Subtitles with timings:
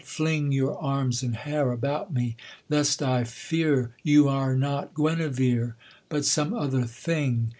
[0.03, 2.35] fling Your arms and hair about me,
[2.69, 5.75] lest I fear You are not Guenevere,
[6.09, 7.49] but some other thing.'